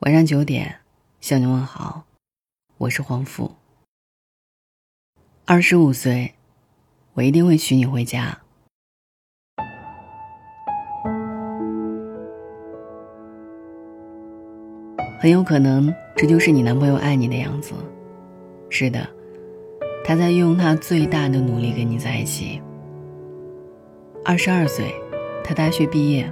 [0.00, 0.80] 晚上九点，
[1.22, 2.04] 向你问好，
[2.76, 3.50] 我是黄富。
[5.46, 6.34] 二十五岁，
[7.14, 8.38] 我一定会娶你回家。
[15.18, 17.72] 很有可能，这就是你男朋友爱你的样子。
[18.68, 19.08] 是的，
[20.04, 22.60] 他在用他最大的努力跟你在一起。
[24.22, 24.94] 二十二岁，
[25.42, 26.30] 他大学毕业。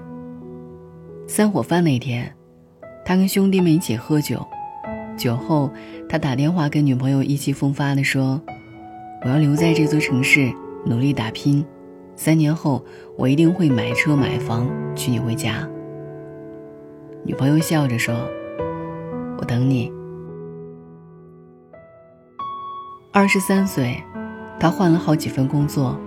[1.27, 2.31] 散伙饭那天。
[3.05, 4.45] 他跟兄弟们一起喝酒，
[5.17, 5.71] 酒后，
[6.09, 8.41] 他打电话跟女朋友意气风发地说
[9.23, 10.51] ：“我要留在这座城市
[10.87, 11.65] 努力打拼，
[12.17, 12.83] 三年后
[13.19, 15.69] 我一定会买车买房娶你回家。”
[17.25, 18.15] 女朋友笑着说
[19.39, 19.93] ：“我等你。”
[23.13, 24.03] 二十三岁，
[24.59, 26.01] 他换了好几份工作。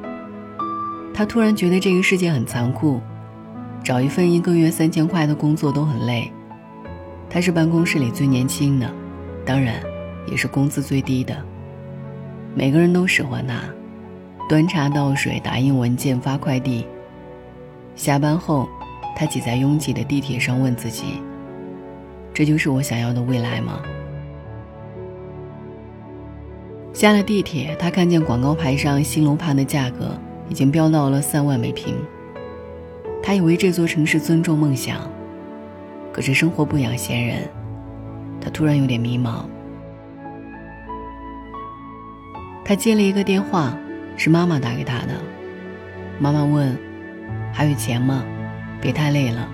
[1.13, 2.99] 他突然觉得这个世界很残酷，
[3.83, 6.31] 找一份一个月三千块的工作都很累。
[7.29, 8.89] 他是办公室里最年轻的，
[9.45, 9.75] 当然，
[10.29, 11.35] 也是工资最低的。
[12.55, 13.61] 每个人都使唤他，
[14.49, 16.85] 端茶倒水、打印文件、发快递。
[17.95, 18.67] 下班后，
[19.15, 21.21] 他挤在拥挤的地铁上，问自己
[22.33, 23.81] ：“这就是我想要的未来吗？”
[26.93, 30.17] 下了地铁，他看见广告牌上新楼盘的价格
[30.49, 31.95] 已经飙到了三万每平。
[33.21, 35.01] 他以为这座城市尊重梦想。
[36.17, 37.47] 可是生活不养闲人，
[38.41, 39.45] 他突然有点迷茫。
[42.65, 43.77] 他接了一个电话，
[44.15, 45.13] 是妈妈打给他的。
[46.17, 46.75] 妈妈问
[47.53, 48.23] ：“还有钱吗？
[48.81, 49.47] 别太累了，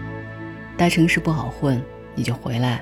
[0.77, 1.83] 大城市不好混，
[2.15, 2.81] 你就回来。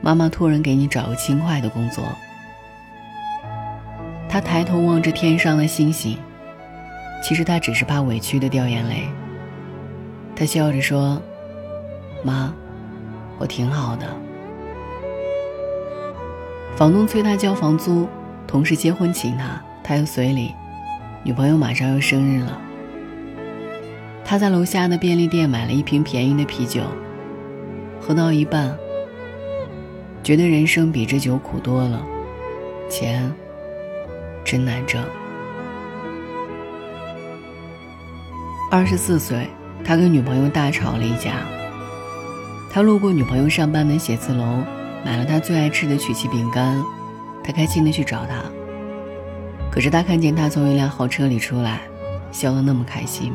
[0.00, 2.04] 妈妈托人给你找个轻快的工作。”
[4.30, 6.16] 他抬头望着天上的星星，
[7.20, 9.08] 其实他只是怕委屈的掉眼泪。
[10.36, 11.20] 他笑着说
[12.22, 12.54] ：“妈。”
[13.38, 14.06] 我挺好的。
[16.76, 18.06] 房东催他交房租，
[18.46, 20.54] 同事结婚请他，他又随礼。
[21.22, 22.60] 女朋友马上要生日了，
[24.24, 26.82] 他在楼下的便利店买了一瓶便宜的啤酒，
[28.00, 28.76] 喝到一半，
[30.22, 32.00] 觉得人生比这酒苦多了，
[32.88, 33.32] 钱
[34.44, 35.02] 真难挣。
[38.70, 39.48] 二十四岁，
[39.84, 41.32] 他跟女朋友大吵了一架。
[42.76, 44.62] 他路过女朋友上班的写字楼，
[45.02, 46.78] 买了她最爱吃的曲奇饼干，
[47.42, 48.42] 他开心的去找她。
[49.70, 51.80] 可是他看见她从一辆豪车里出来，
[52.30, 53.32] 笑得那么开心。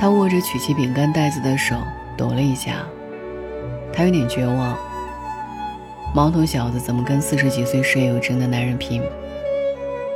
[0.00, 1.76] 他握着曲奇饼干袋子的手
[2.16, 2.84] 抖了一下，
[3.92, 4.76] 他有点绝望。
[6.12, 9.00] 毛头小子怎么跟四十几岁事业有成的男人拼？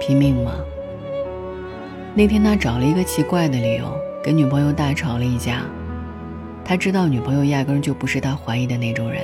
[0.00, 0.50] 拼命吗？
[2.16, 5.60] 那天他找了一个奇怪的理由，跟女朋友大吵了一架。
[6.68, 9.22] 他知道女朋友压根就不是他怀疑的那种人，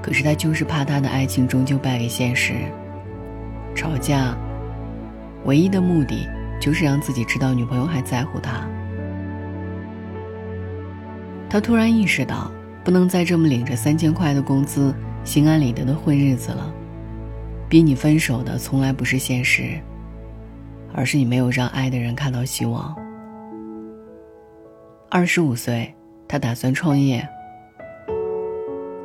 [0.00, 2.54] 可是他就是怕他的爱情终究败给现实。
[3.74, 4.34] 吵架，
[5.44, 6.26] 唯一的目的
[6.58, 8.66] 就是让自己知道女朋友还在乎他。
[11.50, 12.50] 他突然意识到，
[12.82, 16.72] 不能再这么领着三千块的工资，心安理得的混日子了。
[17.68, 19.78] 逼你分手的从来不是现实，
[20.94, 22.96] 而是你没有让爱的人看到希望。
[25.08, 25.94] 二十五岁，
[26.26, 27.26] 他打算创业。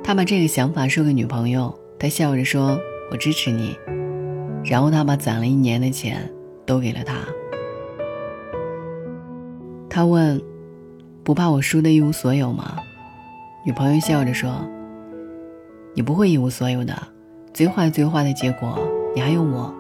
[0.04, 2.80] 他把这个想法说给女朋友，他笑着说
[3.12, 3.78] ：“我支持你。”
[4.66, 6.28] 然后他把攒了一年的钱
[6.66, 7.16] 都给了她。
[9.88, 10.42] 他问
[11.24, 12.78] ：“不怕我输的一无所有吗？”
[13.66, 14.68] 女朋友笑着说
[15.94, 16.96] ：“你不会一无所有的，
[17.54, 18.80] 最坏最坏的结果，
[19.14, 19.72] 你还有我。”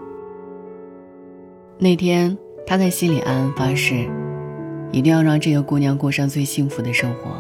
[1.79, 2.37] 那天，
[2.67, 4.07] 他在心里暗暗发誓。
[4.91, 7.31] 一定要让这个姑娘过上最幸福的生活。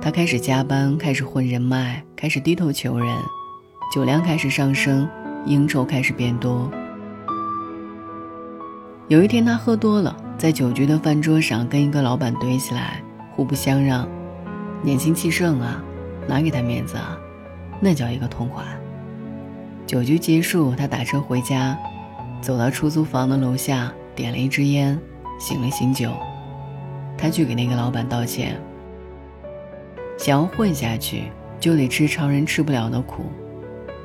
[0.00, 3.08] 他开始加班，开始混人脉，开始低头求人，
[3.94, 5.08] 酒量开始上升，
[5.46, 6.70] 应酬开始变多。
[9.08, 13.02] 有一天，他喝多了，在酒局的饭桌上跟一个老板怼起来，
[13.34, 14.08] 互不相让。
[14.82, 15.82] 年轻气盛啊，
[16.26, 17.16] 哪给他面子啊？
[17.80, 18.62] 那叫一个痛快。
[19.86, 21.78] 酒局结束，他打车回家，
[22.40, 24.98] 走到出租房的楼下，点了一支烟。
[25.42, 26.12] 醒了醒酒，
[27.18, 28.56] 他去给那个老板道歉。
[30.16, 31.24] 想要混下去，
[31.58, 33.24] 就得吃常人吃不了的苦。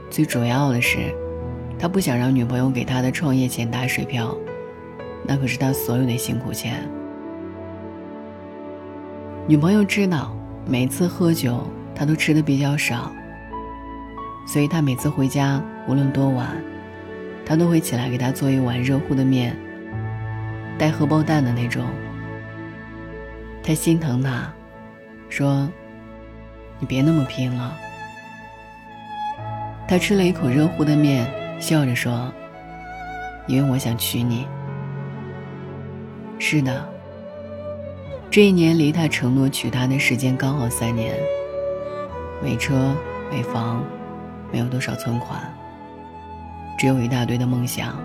[0.10, 1.14] 最主要的是，
[1.78, 4.36] 他不想让女朋友给他的创业钱打水漂，
[5.28, 6.90] 那可是他所有的辛苦钱。
[9.46, 10.36] 女朋友知道，
[10.66, 11.64] 每次喝酒
[11.94, 13.12] 他都吃的比较少，
[14.48, 16.60] 所以他每次回家，无论多晚，
[17.46, 19.56] 他都会起来给他做一碗热乎的面。
[20.78, 21.86] 带荷包蛋的那种。
[23.64, 24.52] 他心疼他，
[25.30, 25.68] 说
[26.80, 27.78] ：“你别那么拼了。”
[29.88, 31.26] 他吃了一口热乎的面，
[31.60, 32.32] 笑着说
[33.48, 34.48] ：“因为我想娶你。”
[36.40, 36.88] 是的，
[38.30, 41.16] 这一年离他承诺娶她的时间刚好三年。
[42.44, 42.96] 没车，
[43.32, 43.84] 没房，
[44.52, 45.42] 没有多少存款，
[46.78, 47.98] 只有一大堆的梦想。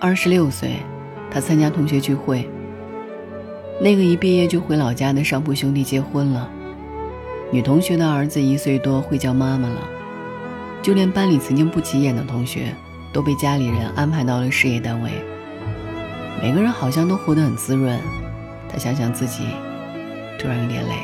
[0.00, 0.76] 二十六岁，
[1.28, 2.48] 他参加同学聚会。
[3.80, 6.48] 那个一毕业就回老家的上铺兄弟结婚了，
[7.50, 9.80] 女同学的儿子一岁多会叫妈妈了，
[10.80, 12.72] 就连班里曾经不起眼的同学，
[13.12, 15.10] 都被家里人安排到了事业单位。
[16.40, 17.98] 每个人好像都活得很滋润。
[18.70, 19.46] 他想想自己，
[20.38, 20.94] 突然有点累。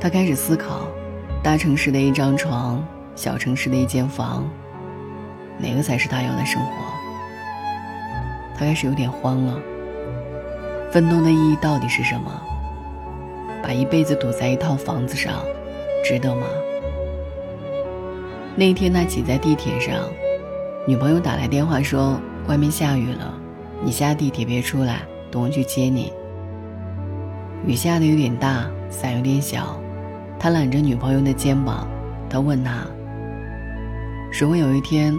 [0.00, 0.88] 他开始思考，
[1.44, 2.84] 大城市的一张床，
[3.14, 4.50] 小城市的一间房。
[5.58, 6.70] 哪个才是他要的生活？
[8.54, 9.58] 他开始有点慌了。
[10.90, 12.30] 奋斗的意义到底是什么？
[13.62, 15.42] 把一辈子赌在一套房子上，
[16.04, 16.46] 值得吗？
[18.54, 19.94] 那一天他挤在地铁上，
[20.86, 23.32] 女朋友打来电话说外面下雨了，
[23.82, 25.00] 你下地铁别出来，
[25.30, 26.12] 等我去接你。
[27.66, 29.80] 雨下的有点大，伞有点小，
[30.38, 31.88] 他揽着女朋友的肩膀，
[32.28, 32.84] 他问她
[34.38, 35.16] ：“如果有一天……”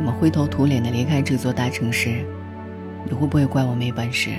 [0.00, 2.24] 我们灰头土脸的离开这座大城市，
[3.04, 4.30] 你会不会怪我没本事？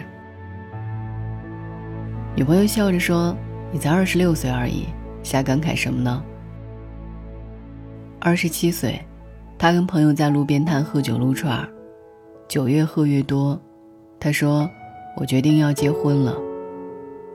[2.35, 3.37] 女朋友笑着说
[3.71, 4.87] ：“你才二十六岁而已，
[5.21, 6.23] 瞎感慨什么呢？”
[8.19, 8.99] 二十七岁，
[9.59, 11.69] 他跟朋友在路边摊喝酒撸串儿，
[12.47, 13.61] 酒越喝越多。
[14.19, 14.67] 他说
[15.15, 16.35] ：“我决定要结婚了。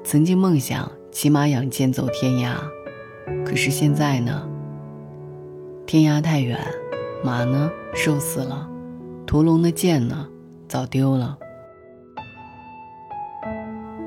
[0.02, 2.56] 曾经梦想骑马养剑走天涯，
[3.44, 4.49] 可是现在呢？
[5.87, 6.58] 天涯太远。”
[7.24, 7.70] 马呢？
[7.94, 8.68] 瘦死了。
[9.26, 10.28] 屠龙的剑呢？
[10.68, 11.36] 早丢了。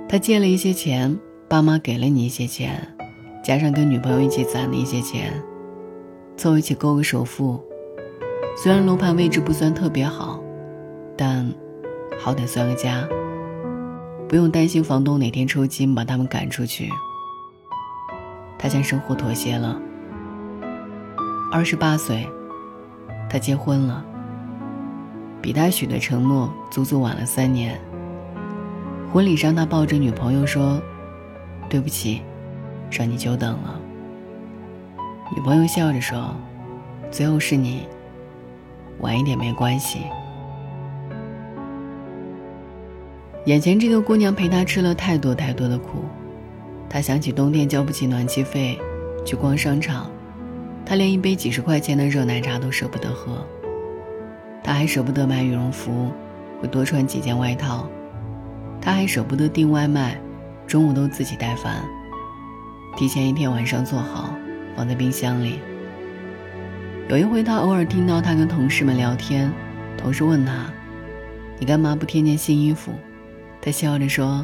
[0.07, 1.17] 他借了一些钱，
[1.47, 2.95] 爸妈给了你一些钱，
[3.43, 5.43] 加上跟女朋友一起攒的一些钱，
[6.37, 7.63] 凑一起够个首付。
[8.57, 10.41] 虽然楼盘位置不算特别好，
[11.17, 11.53] 但
[12.19, 13.07] 好歹算个家，
[14.27, 16.89] 不用担心房东哪天抽筋把他们赶出去。
[18.57, 19.79] 他向生活妥协了。
[21.51, 22.27] 二十八岁。
[23.29, 24.03] 他结婚了，
[25.41, 27.79] 比他许的承诺足足晚了三年。
[29.13, 30.81] 婚礼上，他抱着女朋友说
[31.69, 32.21] ：“对不起，
[32.91, 33.79] 让你久等了。”
[35.35, 36.35] 女朋友笑着说
[37.11, 37.87] ：“最后是你，
[38.99, 39.99] 晚一点没关系。”
[43.45, 46.03] 眼前这个姑娘陪他吃了太多太多的苦，
[46.89, 48.79] 他想起冬天交不起暖气费，
[49.25, 50.09] 去逛商场。
[50.89, 53.45] 他连一杯几十块钱的热奶茶都舍不得喝，
[54.63, 56.11] 他还舍不得买羽绒服，
[56.59, 57.87] 会多穿几件外套，
[58.81, 60.19] 他还舍不得订外卖，
[60.65, 61.85] 中午都自己带饭，
[62.97, 64.33] 提前一天晚上做好，
[64.75, 65.59] 放在冰箱里。
[67.07, 69.53] 有一回，他偶尔听到他跟同事们聊天，
[69.95, 70.73] 同事问他
[71.59, 72.91] ：“你干嘛不添件新衣服？”
[73.61, 74.43] 他笑着说：“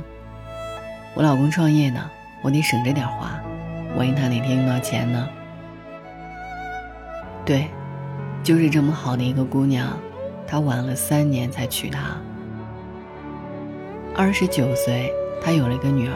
[1.17, 2.07] 我老公创业呢，
[2.43, 3.31] 我得省着点花，
[3.97, 5.27] 万一他哪天用到钱呢？”
[7.45, 7.67] 对，
[8.43, 9.95] 就是这么好的一个姑娘，
[10.47, 12.17] 他晚了三年才娶她。
[14.15, 15.13] 二十九岁，
[15.43, 16.15] 他有了一个女儿。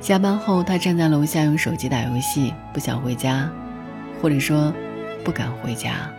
[0.00, 3.50] 下班后，他站在楼下用手机打游戏，不想回家，
[4.22, 4.72] 或者说，
[5.22, 6.10] 不敢回家。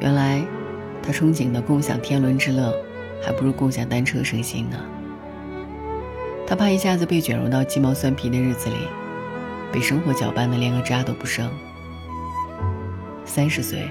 [0.00, 0.42] 原来，
[1.02, 2.72] 他憧憬的共享天伦之乐，
[3.22, 4.78] 还不如共享单车省心呢。
[6.46, 8.76] 他怕一下子被卷入到鸡毛蒜皮的日子里，
[9.72, 11.50] 被生活搅拌的连个渣都不剩。
[13.26, 13.90] 三十岁，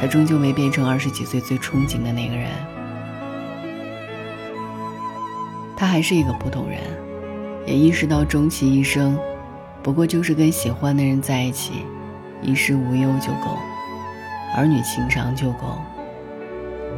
[0.00, 2.50] 他终究没变成二十几岁最憧憬的那个人。
[5.76, 6.78] 他还是一个普通人，
[7.66, 9.18] 也意识到终其一生，
[9.82, 11.84] 不过就是跟喜欢的人在一起，
[12.40, 13.58] 衣食无忧就够，
[14.56, 15.76] 儿女情长就够。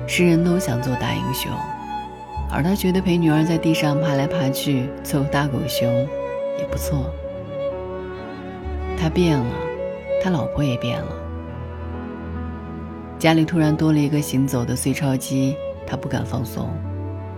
[0.07, 1.51] 世人都想做大英雄，
[2.51, 5.89] 而他觉得陪女儿在地上爬来爬去凑大狗熊，
[6.59, 7.11] 也不错。
[8.99, 9.45] 他变了。
[10.27, 11.13] 他老婆也变了，
[13.17, 15.55] 家里突然多了一个行走的碎钞机，
[15.87, 16.69] 他不敢放松，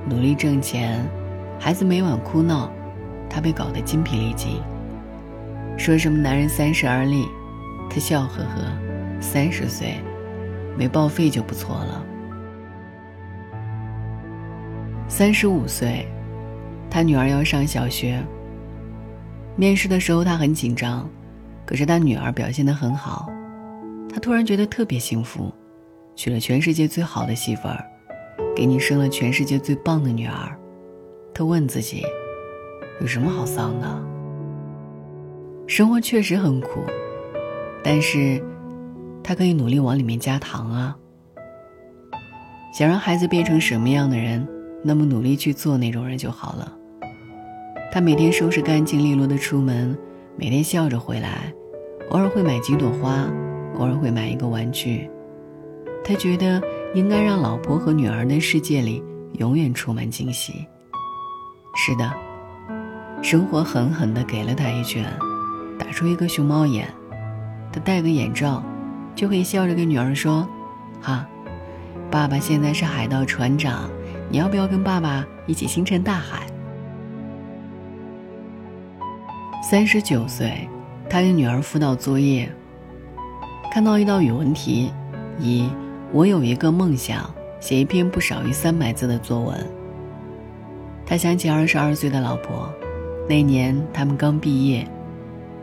[0.09, 1.07] 努力挣钱，
[1.61, 2.73] 孩子每晚哭闹，
[3.29, 4.63] 他被搞得精疲力尽。
[5.77, 7.27] 说什么男人三十而立，
[7.91, 9.97] 他笑呵呵，三十岁，
[10.75, 12.03] 没报废就不错了。
[15.09, 16.09] 三十五岁，
[16.89, 18.19] 他女儿要上小学，
[19.57, 21.07] 面试的时候他很紧张。
[21.69, 23.29] 可是他女儿表现得很好，
[24.09, 25.53] 他突然觉得特别幸福，
[26.17, 27.85] 娶了全世界最好的媳妇儿，
[28.57, 30.59] 给你生了全世界最棒的女儿，
[31.35, 32.03] 他问自己：
[33.03, 34.03] 有什么好丧的？
[35.67, 36.81] 生活确实很苦，
[37.85, 38.43] 但是
[39.23, 40.97] 他可以努力往里面加糖啊。
[42.73, 44.49] 想让孩子变成什么样的人，
[44.83, 46.73] 那么努力去做那种人就好了。
[47.93, 49.95] 他每天收拾干净利落的出门，
[50.35, 51.53] 每天笑着回来，
[52.11, 53.27] 偶尔会买几朵花，
[53.79, 55.09] 偶尔会买一个玩具。
[56.05, 56.63] 他觉得
[56.95, 59.03] 应该让老婆和女儿的世界里
[59.35, 60.67] 永远充满惊喜。
[61.77, 62.11] 是的，
[63.23, 65.05] 生活狠狠地给了他一拳，
[65.79, 66.89] 打出一个熊猫眼。
[67.71, 68.63] 他戴个眼罩，
[69.15, 70.49] 就会笑着跟女儿说
[71.03, 71.29] ：“哈，
[72.11, 73.91] 爸爸现在是海盗船长，
[74.31, 76.47] 你要不要跟爸爸一起星辰大海？”
[79.63, 80.67] 三十九岁，
[81.11, 82.47] 他给女儿辅导作业，
[83.73, 84.93] 看到一道语文题
[85.41, 85.67] ：“一，
[86.13, 87.29] 我有一个梦想，
[87.61, 89.59] 写一篇不少于三百字的作文。”
[91.07, 92.71] 他想起二十二岁的老婆，
[93.27, 94.87] 那年他们刚毕业，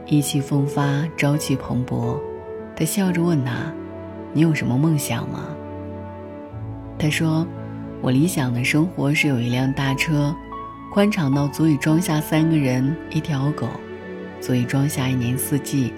[0.07, 2.17] 意气风发，朝气蓬勃。
[2.75, 3.71] 他笑着问他
[4.33, 5.45] ：“你有什么梦想吗？”
[6.97, 7.45] 他说
[8.01, 10.35] ：“我理想的生活是有一辆大车，
[10.91, 13.67] 宽敞到足以装下三个人，一条狗。”
[14.41, 15.93] 足以装下一年四季，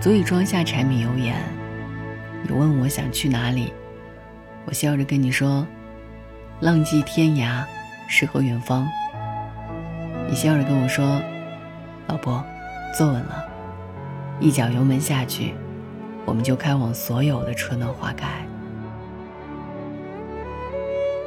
[0.00, 1.36] 足以装下柴米油盐。
[2.42, 3.72] 你问我想去哪里，
[4.64, 5.66] 我笑着跟你说
[6.60, 7.64] ：“浪迹天涯，
[8.08, 8.86] 诗和远方。”
[10.28, 11.20] 你笑着跟我说
[12.08, 12.44] ：“老婆，
[12.96, 13.44] 坐稳了，
[14.40, 15.54] 一脚油门下去，
[16.24, 18.26] 我们就开往所有的春暖花开。”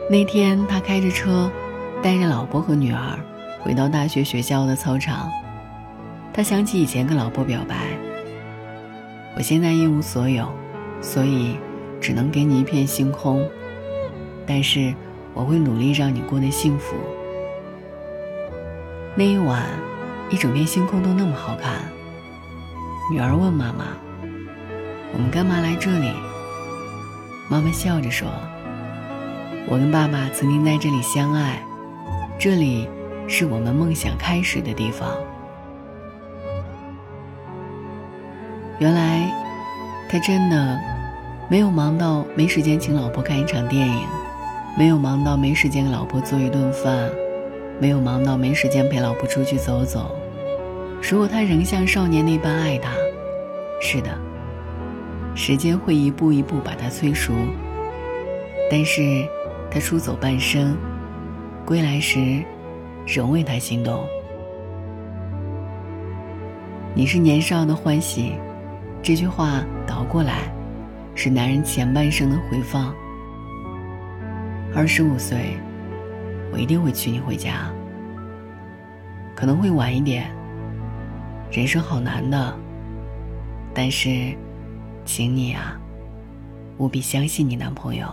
[0.10, 1.50] 那天，他开着车，
[2.01, 3.18] 带着老婆和女儿
[3.62, 5.29] 回到大学学校的操场。
[6.33, 7.75] 他想起以前跟老婆表白
[9.36, 10.50] ：“我现在一无所有，
[11.01, 11.57] 所以
[12.00, 13.45] 只能给你一片星空。
[14.45, 14.93] 但是
[15.33, 16.95] 我会努力让你过得幸福。”
[19.15, 19.65] 那一晚，
[20.29, 21.81] 一整片星空都那么好看。
[23.12, 23.88] 女儿问妈妈
[25.12, 26.13] ：“我们干嘛来这里？”
[27.50, 28.27] 妈妈笑着说
[29.67, 31.62] ：“我跟爸爸曾经在这里相爱，
[32.38, 32.88] 这里
[33.27, 35.12] 是我们梦想开始的地方。”
[38.79, 39.29] 原来，
[40.07, 40.79] 他真的
[41.50, 44.07] 没有忙到没时间请老婆看一场电影，
[44.77, 47.09] 没有忙到没时间给老婆做一顿饭，
[47.77, 50.15] 没有忙到没时间陪老婆出去走走。
[51.01, 52.91] 如果他仍像少年那般爱她，
[53.81, 54.17] 是的，
[55.36, 57.33] 时间会一步一步把他催熟。
[58.71, 59.27] 但是，
[59.69, 60.77] 他出走半生，
[61.65, 62.41] 归来时，
[63.05, 64.05] 仍为他心动。
[66.93, 68.36] 你是年少的欢喜。
[69.01, 70.53] 这句话倒过来，
[71.15, 72.94] 是男人前半生的回放。
[74.75, 75.58] 二十五岁，
[76.51, 77.72] 我一定会娶你回家。
[79.36, 80.29] 可能会晚一点。
[81.51, 82.56] 人生好难的，
[83.74, 84.36] 但是，
[85.06, 85.79] 请你啊，
[86.77, 88.08] 务必相信你男朋友。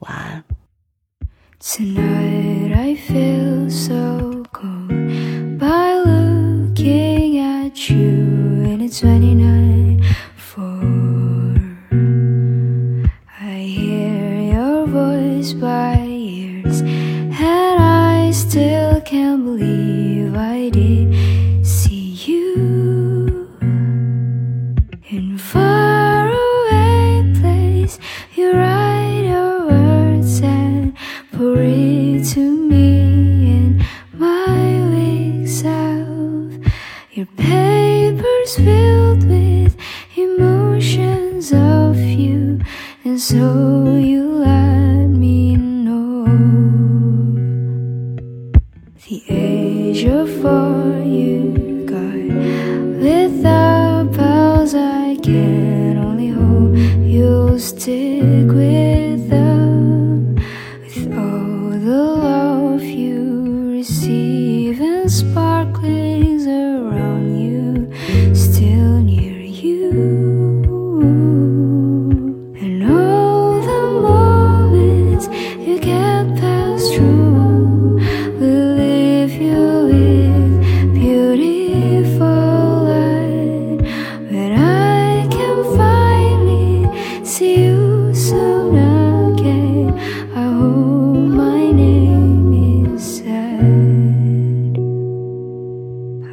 [0.00, 0.42] 晚安。
[8.98, 10.02] 29
[10.36, 10.80] for
[13.38, 23.50] I hear your voice by ears and I still can't believe I did see you.
[25.10, 27.98] In far away place
[28.34, 30.96] you write your words and
[31.32, 33.84] pour it to me in
[34.14, 36.64] my weeks of
[37.12, 38.85] your papers filled
[43.36, 43.85] so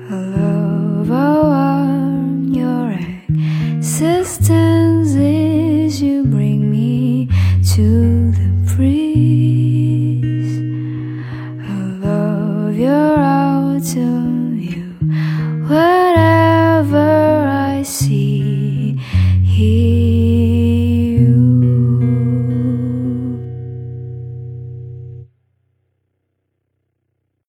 [0.07, 0.42] Hello.